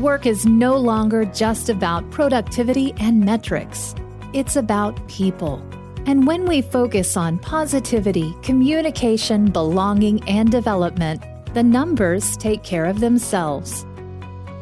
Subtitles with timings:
[0.00, 3.94] Work is no longer just about productivity and metrics,
[4.32, 5.62] it's about people.
[6.06, 13.00] And when we focus on positivity, communication, belonging, and development, the numbers take care of
[13.00, 13.84] themselves.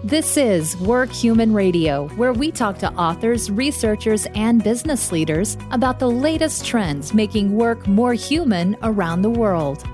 [0.02, 6.00] This is Work Human Radio, where we talk to authors, researchers, and business leaders about
[6.00, 9.88] the latest trends making work more human around the world.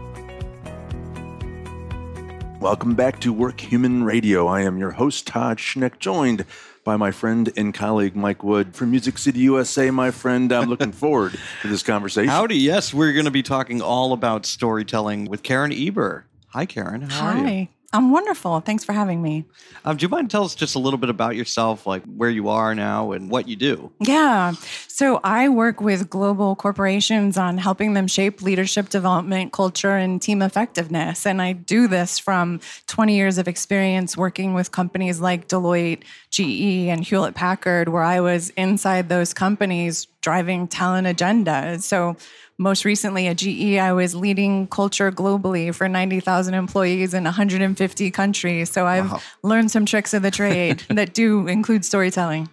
[2.65, 4.47] Welcome back to Work Human Radio.
[4.47, 6.47] I am your host, Todd Schneck, joined
[6.83, 9.91] by my friend and colleague Mike Wood from Music City, USA.
[9.91, 12.31] My friend, I'm looking forward to this conversation.
[12.31, 12.57] Howdy.
[12.57, 16.25] Yes, we're going to be talking all about storytelling with Karen Eber.
[16.49, 17.03] Hi, Karen.
[17.03, 17.69] How Hi.
[17.95, 18.59] I'm wonderful.
[18.59, 19.45] Thanks for having me.
[19.85, 22.49] Um, do you mind tell us just a little bit about yourself, like where you
[22.49, 23.93] are now and what you do?
[24.01, 24.55] Yeah.
[24.89, 30.43] So I work with global corporations on helping them shape leadership development, culture, and team
[30.43, 31.25] effectiveness.
[31.25, 32.59] And I do this from
[32.89, 38.19] 20 years of experience working with companies like Deloitte, GE, and Hewlett Packard, where I
[38.19, 41.83] was inside those companies driving talent agendas.
[41.83, 42.17] So
[42.59, 48.71] most recently at GE, I was leading culture globally for 90,000 employees in 150 countries.
[48.71, 49.21] So I've Wow.
[49.43, 52.49] learned some tricks of the trade that do include storytelling.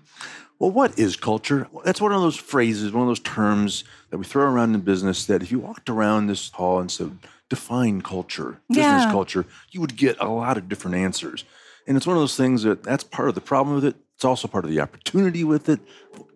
[0.60, 1.68] Well, what is culture?
[1.84, 5.26] That's one of those phrases, one of those terms that we throw around in business
[5.26, 7.18] that if you walked around this hall and said,
[7.50, 9.10] define culture, business Yeah.
[9.12, 11.44] culture, you would get a lot of different answers.
[11.88, 13.96] And it's one of those things that that's part of the problem with it.
[14.16, 15.80] It's also part of the opportunity with it.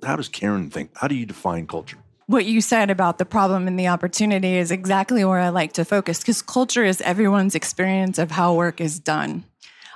[0.04, 0.90] How does Karen think?
[0.96, 1.98] How do you define culture?
[2.28, 5.86] What you said about the problem and the opportunity is exactly where I like to
[5.86, 9.44] focus because culture is everyone's experience of how work is done.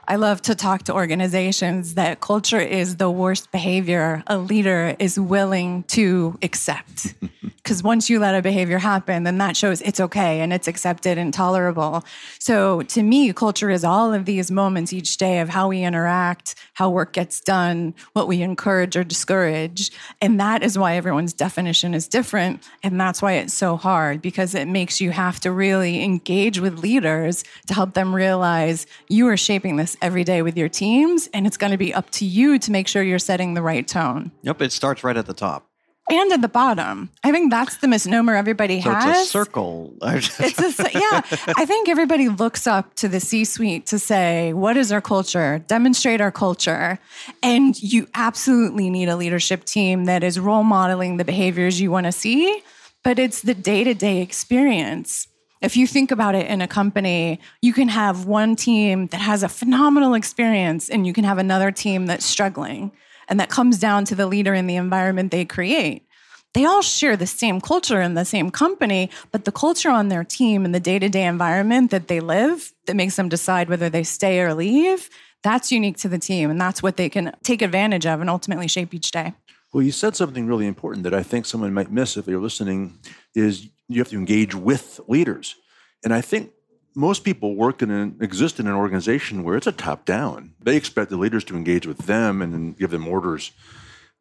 [0.10, 5.20] I love to talk to organizations that culture is the worst behavior a leader is
[5.20, 7.14] willing to accept.
[7.70, 11.20] Because once you let a behavior happen, then that shows it's okay and it's accepted
[11.20, 12.04] and tolerable.
[12.40, 16.56] So to me, culture is all of these moments each day of how we interact,
[16.74, 19.92] how work gets done, what we encourage or discourage.
[20.20, 22.68] And that is why everyone's definition is different.
[22.82, 26.80] And that's why it's so hard because it makes you have to really engage with
[26.80, 31.28] leaders to help them realize you are shaping this every day with your teams.
[31.34, 33.88] And it's going to be up to you to make sure you're setting the right
[33.88, 34.32] tone.
[34.44, 35.66] Yep, it starts right at the top.
[36.12, 37.12] And at the bottom.
[37.24, 39.06] I think that's the misnomer everybody So has.
[39.20, 39.94] it's a circle.
[40.02, 41.22] It's a, yeah.
[41.56, 45.60] I think everybody looks up to the C suite to say, what is our culture?
[45.68, 46.98] Demonstrate our culture.
[47.44, 52.08] And you absolutely need a leadership team that is role modeling the behaviors you want
[52.08, 52.60] to see,
[53.04, 55.28] but it's the day to day experience.
[55.62, 59.44] If you think about it in a company, you can have one team that has
[59.44, 62.92] a phenomenal experience and you can have another team that's struggling.
[63.28, 66.06] And that comes down to the leader and the environment they create
[66.54, 70.24] they all share the same culture in the same company, but the culture on their
[70.24, 73.90] team and the day to day environment that they live that makes them decide whether
[73.90, 75.10] they stay or leave,
[75.44, 76.50] that's unique to the team.
[76.50, 79.34] And that's what they can take advantage of and ultimately shape each day.
[79.72, 82.98] Well, you said something really important that I think someone might miss if they're listening
[83.36, 85.56] is you have to engage with leaders.
[86.04, 86.52] And I think
[86.96, 90.54] most people work in an exist in an organization where it's a top down.
[90.60, 93.52] They expect the leaders to engage with them and give them orders.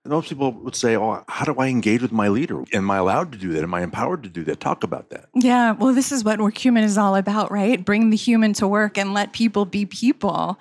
[0.09, 2.65] Most people would say, "Oh, how do I engage with my leader?
[2.73, 3.63] Am I allowed to do that?
[3.63, 5.27] Am I empowered to do that?" Talk about that.
[5.35, 7.85] Yeah, well, this is what Work Human is all about, right?
[7.85, 10.59] Bring the human to work and let people be people.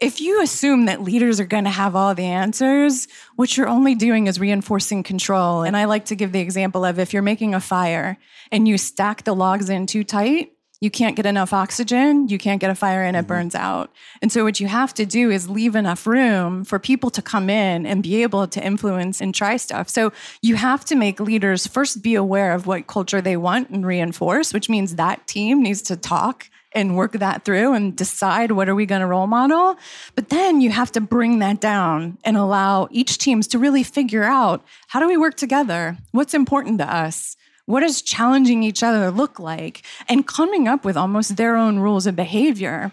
[0.00, 3.94] If you assume that leaders are going to have all the answers, what you're only
[3.94, 5.62] doing is reinforcing control.
[5.62, 8.18] And I like to give the example of if you're making a fire
[8.50, 12.60] and you stack the logs in too tight, you can't get enough oxygen, you can't
[12.60, 13.28] get a fire and it mm-hmm.
[13.28, 13.90] burns out.
[14.20, 17.48] And so, what you have to do is leave enough room for people to come
[17.48, 19.88] in and be able to influence and try stuff.
[19.88, 23.86] So, you have to make leaders first be aware of what culture they want and
[23.86, 28.68] reinforce, which means that team needs to talk and work that through and decide what
[28.68, 29.76] are we going to role model.
[30.14, 34.24] But then you have to bring that down and allow each teams to really figure
[34.24, 35.96] out how do we work together?
[36.12, 39.82] What's important to us what does challenging each other look like?
[40.08, 42.92] And coming up with almost their own rules of behavior.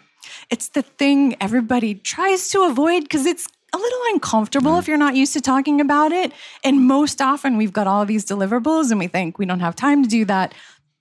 [0.49, 4.89] It's the thing everybody tries to avoid because it's a little uncomfortable if mm.
[4.89, 6.31] you're not used to talking about it.
[6.63, 10.03] And most often we've got all these deliverables and we think we don't have time
[10.03, 10.53] to do that.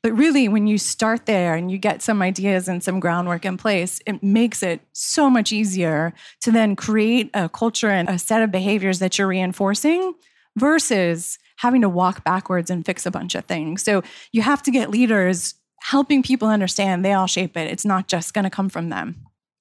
[0.03, 3.57] But really, when you start there and you get some ideas and some groundwork in
[3.57, 8.43] place, it makes it so much easier to then create a culture and a set
[8.43, 10.15] of behaviors that you're reinforcing
[10.57, 13.83] versus having to walk backwards and fix a bunch of things.
[13.83, 14.03] So
[14.33, 17.71] you have to get leaders helping people understand they all shape it.
[17.71, 19.17] It's not just going to come from them.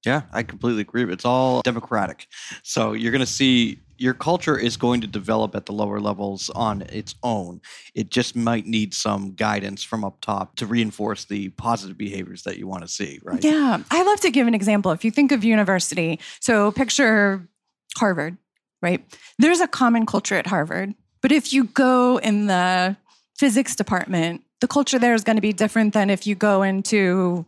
[0.06, 1.04] Yeah, I completely agree.
[1.12, 2.28] It's all democratic.
[2.64, 6.50] So you're going to see your culture is going to develop at the lower levels
[6.50, 7.62] on its own.
[7.94, 12.58] It just might need some guidance from up top to reinforce the positive behaviors that
[12.58, 13.44] you want to see, right?
[13.44, 13.84] Yeah.
[13.92, 14.92] I love to give an example.
[14.92, 17.48] If you think of university, so picture
[17.96, 18.38] Harvard,
[18.82, 19.06] right?
[19.38, 20.96] There's a common culture at Harvard.
[21.22, 22.98] But if you go in the
[23.38, 27.46] physics department, the culture there is going to be different than if you go into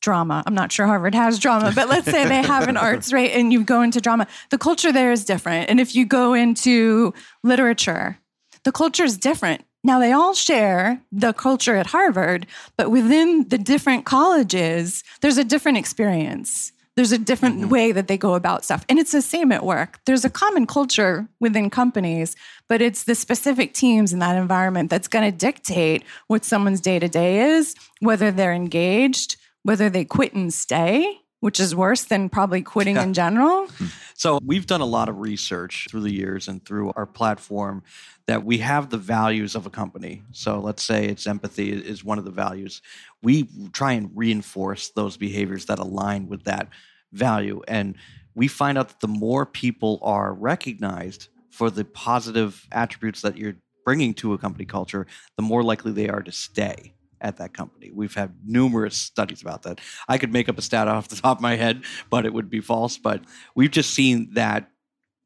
[0.00, 0.42] drama.
[0.46, 3.30] I'm not sure Harvard has drama, but let's say they have an arts, right?
[3.30, 4.26] And you go into drama.
[4.50, 5.70] The culture there is different.
[5.70, 8.18] And if you go into literature,
[8.64, 9.64] the culture is different.
[9.84, 12.46] Now, they all share the culture at Harvard,
[12.76, 16.72] but within the different colleges, there's a different experience.
[16.94, 17.68] There's a different mm-hmm.
[17.70, 18.84] way that they go about stuff.
[18.88, 19.98] And it's the same at work.
[20.04, 22.36] There's a common culture within companies,
[22.68, 26.98] but it's the specific teams in that environment that's going to dictate what someone's day
[26.98, 32.28] to day is, whether they're engaged, whether they quit and stay, which is worse than
[32.28, 33.66] probably quitting in general.
[33.66, 33.86] Hmm.
[34.14, 37.82] So, we've done a lot of research through the years and through our platform
[38.26, 40.22] that we have the values of a company.
[40.30, 42.80] So, let's say it's empathy is one of the values.
[43.24, 46.68] We try and reinforce those behaviors that align with that
[47.10, 47.60] value.
[47.66, 47.96] And
[48.36, 53.56] we find out that the more people are recognized for the positive attributes that you're
[53.84, 57.90] bringing to a company culture, the more likely they are to stay at that company.
[57.90, 59.80] We've had numerous studies about that.
[60.08, 62.50] I could make up a stat off the top of my head, but it would
[62.50, 62.98] be false.
[62.98, 63.22] But
[63.54, 64.68] we've just seen that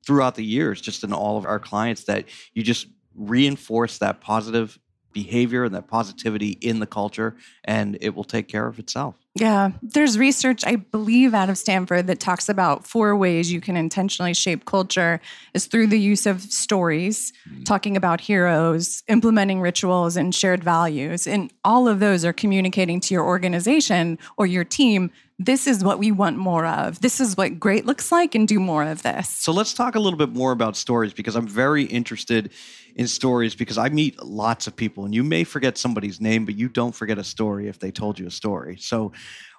[0.07, 4.79] throughout the years, just in all of our clients, that you just reinforce that positive
[5.13, 7.35] behavior and that positivity in the culture,
[7.65, 9.17] and it will take care of itself.
[9.39, 13.77] Yeah, there's research, I believe, out of Stanford that talks about four ways you can
[13.77, 15.21] intentionally shape culture
[15.53, 17.65] is through the use of stories, mm-hmm.
[17.65, 21.27] talking about heroes, implementing rituals, and shared values.
[21.27, 25.99] And all of those are communicating to your organization or your team this is what
[25.99, 27.01] we want more of.
[27.01, 29.29] This is what great looks like, and do more of this.
[29.29, 32.53] So let's talk a little bit more about stories because I'm very interested
[32.95, 36.57] in stories because I meet lots of people, and you may forget somebody's name, but
[36.57, 38.79] you don't forget a story if they told you a story.
[38.81, 39.13] So,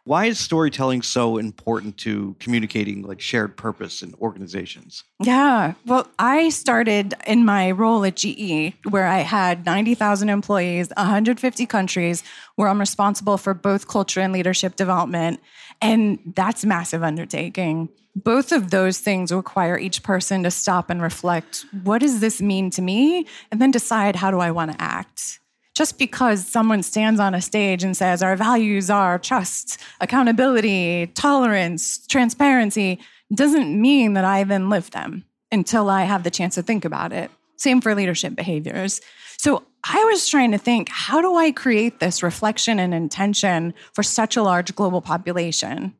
[0.07, 5.03] why is storytelling so important to communicating like shared purpose in organizations?
[5.19, 5.73] Yeah.
[5.85, 12.23] Well, I started in my role at GE where I had 90,000 employees, 150 countries,
[12.55, 15.41] where I'm responsible for both culture and leadership development.
[15.81, 17.89] And that's massive undertaking.
[18.15, 22.69] Both of those things require each person to stop and reflect what does this mean
[22.71, 23.27] to me?
[23.51, 25.39] And then decide how do I want to act
[25.77, 31.99] just because someone stands on a stage and says our values are trust, accountability, tolerance,
[32.07, 32.97] transparency,
[33.35, 37.13] doesn't mean that I then live them until I have the chance to think about
[37.13, 37.29] it.
[37.57, 39.01] Same for leadership behaviors.
[39.37, 44.01] So I was trying to think how do I create this reflection and intention for
[44.01, 45.93] such a large global population?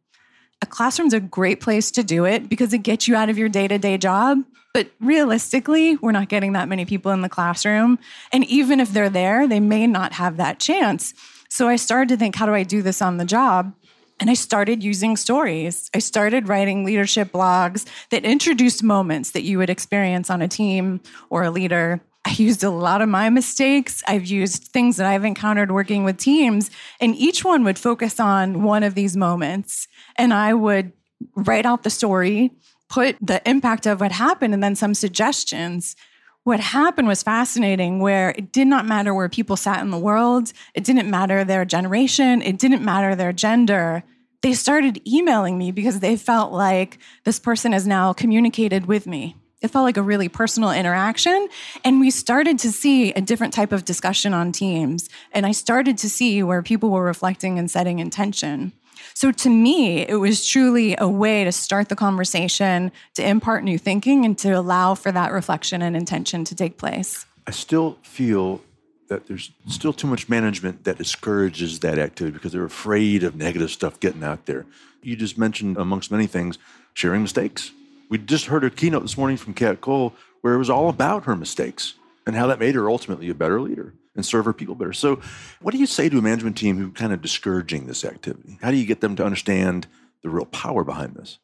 [0.59, 3.47] A classroom's a great place to do it because it gets you out of your
[3.47, 4.39] day to day job
[4.77, 7.97] but realistically, we're not getting that many people in the classroom.
[8.31, 11.15] And even if they're there, they may not have that chance.
[11.49, 13.73] So I started to think, how do I do this on the job?
[14.19, 15.89] And I started using stories.
[15.95, 21.01] I started writing leadership blogs that introduced moments that you would experience on a team
[21.31, 21.99] or a leader.
[22.23, 24.03] I used a lot of my mistakes.
[24.07, 26.69] I've used things that I've encountered working with teams,
[27.01, 29.87] and each one would focus on one of these moments.
[30.17, 30.91] And I would
[31.35, 32.51] write out the story
[32.89, 35.95] put the impact of what happened and then some suggestions.
[36.43, 40.53] What happened was fascinating, where it did not matter where people sat in the world,
[40.73, 44.03] it didn't matter their generation, it didn't matter their gender.
[44.41, 49.35] They started emailing me because they felt like this person has now communicated with me.
[49.61, 51.49] It felt like a really personal interaction.
[51.83, 55.09] And we started to see a different type of discussion on teams.
[55.31, 58.71] And I started to see where people were reflecting and setting intention.
[59.17, 63.79] So to me, it was truly a way to start the conversation, to impart new
[63.79, 67.25] thinking, and to allow for that reflection and intention to take place.
[67.47, 68.61] I still feel
[69.07, 73.71] that there's still too much management that discourages that activity because they're afraid of negative
[73.71, 74.67] stuff getting out there.
[75.01, 76.59] You just mentioned, amongst many things,
[76.93, 77.71] sharing mistakes.
[78.09, 81.25] We just heard a keynote this morning from Kat Cole where it was all about
[81.25, 81.95] her mistakes
[82.27, 84.91] and how that made her ultimately a better leader and serve our people better.
[84.91, 85.21] So,
[85.61, 88.57] what do you say to a management team who kind of discouraging this activity?
[88.61, 89.87] How do you get them to understand
[90.23, 91.39] the real power behind this?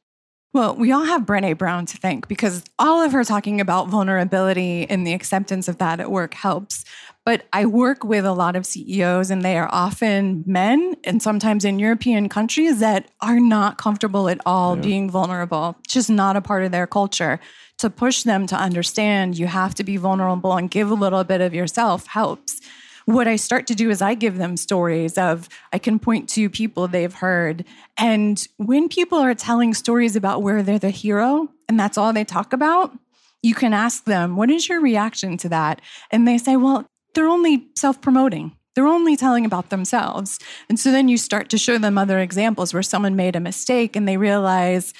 [0.53, 4.87] Well, we all have Brene Brown to thank because all of her talking about vulnerability
[4.87, 6.85] and the acceptance of that at work helps.
[7.25, 11.65] But I work with a lot of CEOs, and they are often men and sometimes
[11.65, 14.81] in European countries that are not comfortable at all yeah.
[14.83, 15.77] being vulnerable.
[15.85, 17.39] It's just not a part of their culture
[17.79, 21.41] to push them to understand you have to be vulnerable and give a little bit
[21.41, 22.61] of yourself helps.
[23.05, 26.49] What I start to do is I give them stories of I can point to
[26.49, 27.65] people they've heard.
[27.97, 32.23] And when people are telling stories about where they're the hero and that's all they
[32.23, 32.97] talk about,
[33.41, 35.81] you can ask them, What is your reaction to that?
[36.11, 38.55] And they say, Well, they're only self promoting.
[38.75, 40.39] They're only telling about themselves.
[40.67, 43.95] And so then you start to show them other examples where someone made a mistake
[43.95, 44.93] and they realize,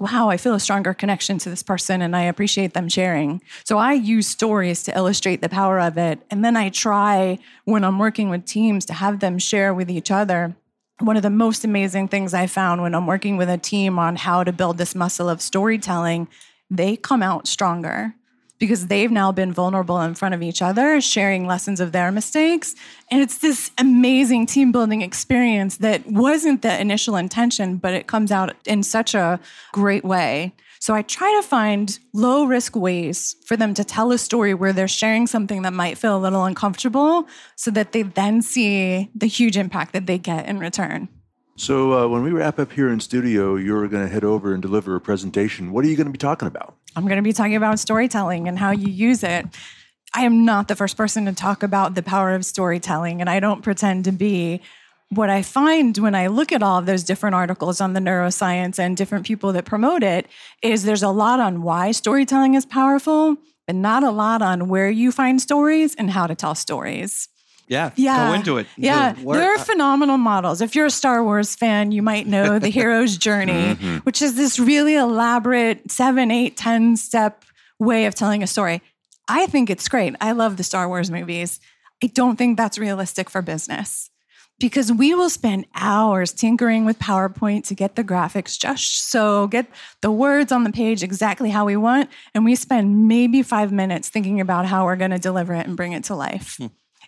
[0.00, 3.42] wow, I feel a stronger connection to this person and I appreciate them sharing.
[3.64, 6.20] So I use stories to illustrate the power of it.
[6.30, 10.10] And then I try when I'm working with teams to have them share with each
[10.10, 10.56] other.
[10.98, 14.16] One of the most amazing things I found when I'm working with a team on
[14.16, 16.28] how to build this muscle of storytelling,
[16.70, 18.14] they come out stronger
[18.60, 22.76] because they've now been vulnerable in front of each other, sharing lessons of their mistakes.
[23.10, 28.30] And it's this amazing team building experience that wasn't the initial intention, but it comes
[28.30, 29.40] out in such a
[29.72, 30.52] great way.
[30.78, 34.72] So I try to find low risk ways for them to tell a story where
[34.72, 39.26] they're sharing something that might feel a little uncomfortable so that they then see the
[39.26, 41.08] huge impact that they get in return.
[41.56, 44.62] So, uh, when we wrap up here in studio, you're going to head over and
[44.62, 45.72] deliver a presentation.
[45.72, 46.74] What are you going to be talking about?
[46.96, 49.46] I'm going to be talking about storytelling and how you use it.
[50.12, 53.40] I am not the first person to talk about the power of storytelling, and I
[53.40, 54.60] don't pretend to be.
[55.12, 58.78] What I find when I look at all of those different articles on the neuroscience
[58.78, 60.28] and different people that promote it
[60.62, 64.88] is there's a lot on why storytelling is powerful, but not a lot on where
[64.88, 67.28] you find stories and how to tell stories.
[67.70, 68.28] Yeah, Yeah.
[68.28, 68.66] go into it.
[68.76, 70.60] Yeah, The- there are uh, phenomenal models.
[70.60, 73.98] If you're a Star Wars fan, you might know the hero's journey, mm-hmm.
[73.98, 77.44] which is this really elaborate seven, eight, ten step
[77.78, 78.82] way of telling a story.
[79.28, 80.16] I think it's great.
[80.20, 81.60] I love the Star Wars movies.
[82.02, 84.10] I don't think that's realistic for business
[84.58, 89.66] because we will spend hours tinkering with PowerPoint to get the graphics just so, get
[90.02, 92.10] the words on the page exactly how we want.
[92.34, 95.76] And we spend maybe five minutes thinking about how we're going to deliver it and
[95.76, 96.56] bring it to life.
[96.58, 96.66] Hmm.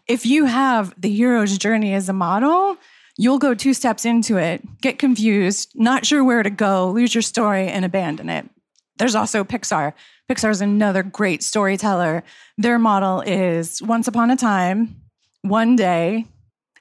[0.09, 2.77] If you have the hero's journey as a model,
[3.17, 7.23] you'll go two steps into it, get confused, not sure where to go, lose your
[7.23, 8.49] story, and abandon it.
[8.99, 9.93] There's also Pixar.
[10.31, 12.23] Pixar is another great storyteller.
[12.59, 15.03] Their model is once upon a time,
[15.43, 16.27] one day,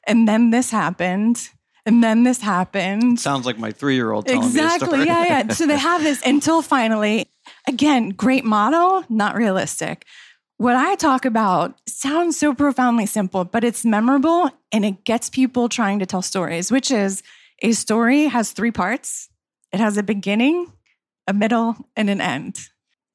[0.06, 1.50] and then this happened,
[1.86, 3.20] and then this happened.
[3.20, 5.06] Sounds like my three year old telling me a Exactly.
[5.06, 5.48] Yeah, yeah.
[5.54, 7.28] So they have this until finally,
[7.68, 10.06] again, great model, not realistic.
[10.62, 15.68] What I talk about sounds so profoundly simple, but it's memorable and it gets people
[15.70, 17.24] trying to tell stories, which is
[17.64, 19.30] a story has three parts
[19.72, 20.72] it has a beginning,
[21.26, 22.60] a middle, and an end.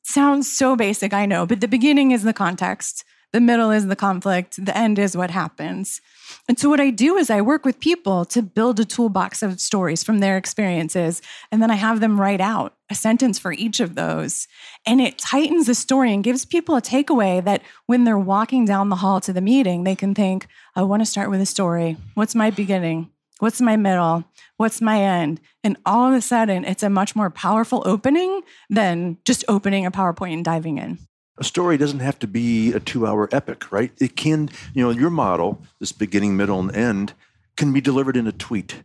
[0.03, 3.97] Sounds so basic, I know, but the beginning is the context, the middle is the
[3.97, 6.01] conflict, the end is what happens.
[6.49, 9.61] And so, what I do is I work with people to build a toolbox of
[9.61, 11.23] stories from their experiences.
[11.51, 14.49] And then I have them write out a sentence for each of those.
[14.87, 18.89] And it tightens the story and gives people a takeaway that when they're walking down
[18.89, 21.97] the hall to the meeting, they can think, I want to start with a story.
[22.15, 23.11] What's my beginning?
[23.39, 24.25] What's my middle?
[24.57, 25.41] What's my end?
[25.63, 28.41] And all of a sudden, it's a much more powerful opening
[28.71, 30.99] than just opening a PowerPoint and diving in.
[31.39, 33.93] A story doesn't have to be a two hour epic, right?
[33.99, 37.13] It can, you know, your model, this beginning, middle, and end,
[37.57, 38.83] can be delivered in a tweet.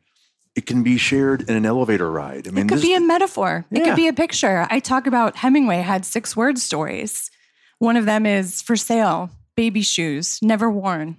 [0.54, 2.48] It can be shared in an elevator ride.
[2.48, 3.66] I mean, It could this, be a metaphor.
[3.72, 4.68] It could be a picture.
[4.70, 7.32] I talk about Hemingway had six word stories.
[7.80, 11.16] One of them is for sale, baby shoes, never worn.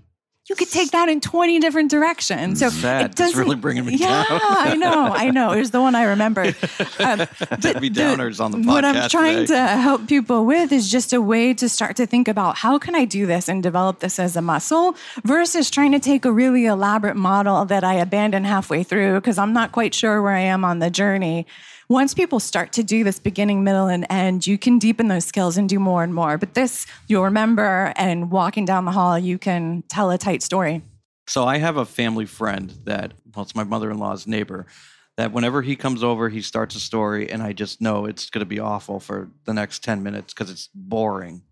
[0.48, 2.58] You could take that in 20 different directions.
[2.58, 3.02] So Sad.
[3.02, 4.40] it It's doesn't really bringing me yeah, down.
[4.42, 5.52] I know, I know.
[5.52, 6.52] It was the one I remember.
[6.98, 7.18] Um,
[7.62, 8.66] but me the- downers on the podcast.
[8.66, 9.54] What I'm trying today.
[9.54, 12.94] to help people with is just a way to start to think about how can
[12.94, 14.94] I do this and develop this as a muscle
[15.24, 19.52] versus trying to take a really elaborate model that I abandon halfway through because I'm
[19.52, 21.46] not quite sure where I am on the journey.
[21.88, 25.58] Once people start to do this beginning, middle, and end, you can deepen those skills
[25.58, 26.38] and do more and more.
[26.38, 30.82] But this, you'll remember, and walking down the hall, you can tell a tight story.
[31.26, 34.66] So I have a family friend that, well, it's my mother in law's neighbor,
[35.16, 38.40] that whenever he comes over, he starts a story, and I just know it's going
[38.40, 41.42] to be awful for the next 10 minutes because it's boring.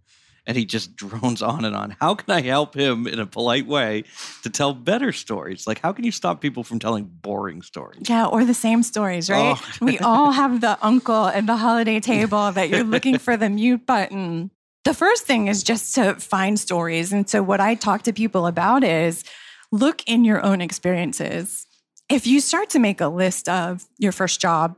[0.47, 1.95] And he just drones on and on.
[2.01, 4.05] How can I help him in a polite way
[4.43, 5.67] to tell better stories?
[5.67, 8.09] Like, how can you stop people from telling boring stories?
[8.09, 9.57] Yeah, or the same stories, right?
[9.57, 9.85] Oh.
[9.85, 13.87] we all have the uncle at the holiday table that you're looking for the mute
[13.87, 14.51] button.
[14.85, 17.13] The first thing is just to find stories.
[17.13, 19.25] And so, what I talk to people about is
[19.71, 21.67] look in your own experiences.
[22.09, 24.77] If you start to make a list of your first job,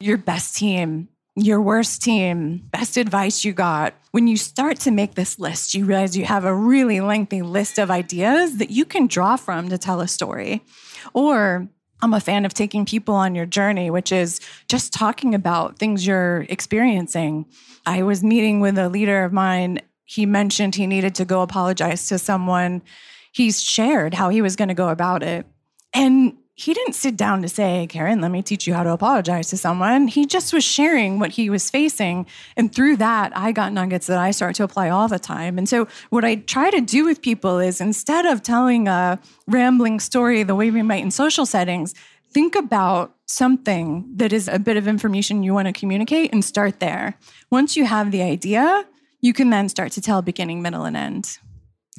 [0.00, 5.14] your best team, your worst team, best advice you got, when you start to make
[5.14, 9.06] this list, you realize you have a really lengthy list of ideas that you can
[9.06, 10.62] draw from to tell a story.
[11.14, 11.68] Or
[12.00, 16.06] I'm a fan of taking people on your journey, which is just talking about things
[16.06, 17.46] you're experiencing.
[17.86, 19.80] I was meeting with a leader of mine.
[20.04, 22.82] He mentioned he needed to go apologize to someone.
[23.32, 25.46] He's shared how he was going to go about it.
[25.92, 29.48] And he didn't sit down to say, Karen, let me teach you how to apologize
[29.50, 30.08] to someone.
[30.08, 32.26] He just was sharing what he was facing.
[32.56, 35.56] And through that, I got nuggets that I start to apply all the time.
[35.56, 40.00] And so, what I try to do with people is instead of telling a rambling
[40.00, 41.94] story the way we might in social settings,
[42.32, 46.80] think about something that is a bit of information you want to communicate and start
[46.80, 47.16] there.
[47.50, 48.84] Once you have the idea,
[49.20, 51.38] you can then start to tell beginning, middle, and end.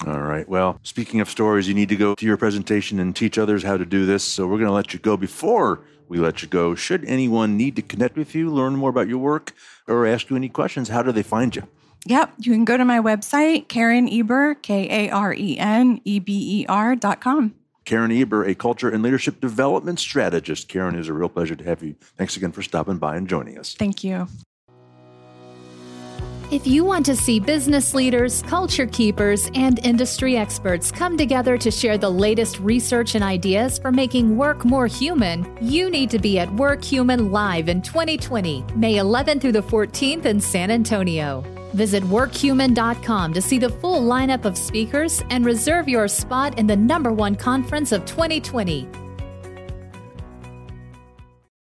[0.07, 0.47] All right.
[0.47, 3.77] Well, speaking of stories, you need to go to your presentation and teach others how
[3.77, 4.23] to do this.
[4.23, 6.73] So we're going to let you go before we let you go.
[6.73, 9.53] Should anyone need to connect with you, learn more about your work,
[9.87, 11.67] or ask you any questions, how do they find you?
[12.05, 12.33] Yep.
[12.39, 16.61] You can go to my website, Karen Eber, K A R E N E B
[16.61, 17.53] E R dot com.
[17.85, 20.67] Karen Eber, a culture and leadership development strategist.
[20.67, 21.95] Karen, it is a real pleasure to have you.
[22.17, 23.73] Thanks again for stopping by and joining us.
[23.73, 24.27] Thank you.
[26.51, 31.69] If you want to see business leaders, culture keepers, and industry experts come together to
[31.69, 36.39] share the latest research and ideas for making work more human, you need to be
[36.39, 41.43] at Work Human Live in 2020, May 11th through the 14th in San Antonio.
[41.73, 46.75] Visit workhuman.com to see the full lineup of speakers and reserve your spot in the
[46.75, 48.89] number one conference of 2020.